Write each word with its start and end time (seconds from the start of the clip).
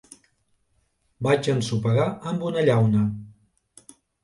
Vaig 1.27 1.51
ensopegar 1.53 2.09
amb 2.33 2.49
una 2.51 2.65
llauna 2.71 3.05